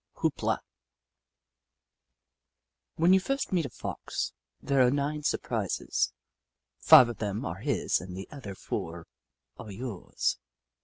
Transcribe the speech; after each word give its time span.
HOOP 0.15 0.41
LA 0.41 0.57
When 2.95 3.13
you 3.13 3.21
meet 3.51 3.67
a 3.67 3.69
Fox, 3.69 4.33
there 4.59 4.81
are 4.81 4.89
nine 4.89 5.21
surprises. 5.21 6.11
Five 6.79 7.07
of 7.09 7.19
them 7.19 7.45
are 7.45 7.57
his 7.59 8.01
and 8.01 8.17
the 8.17 8.27
other 8.31 8.55
four 8.55 9.05
are 9.59 9.69
yours. 9.69 10.39